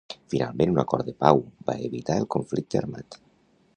Finalment 0.33 0.71
un 0.73 0.79
acord 0.83 1.11
de 1.11 1.13
pau 1.25 1.43
va 1.67 1.75
evitar 1.89 2.17
el 2.23 2.27
conflicte 2.37 2.81
armat. 2.85 3.21